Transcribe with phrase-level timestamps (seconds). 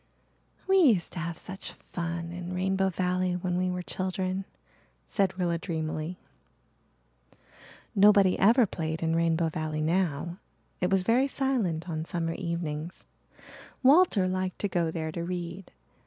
[0.67, 4.45] "We used to have such fun in Rainbow Valley when we were children,"
[5.05, 6.17] said Rilla dreamily.
[7.93, 10.39] Nobody ever played in Rainbow Valley now.
[10.79, 13.03] It was very silent on summer evenings.
[13.83, 15.71] Walter liked to go there to read.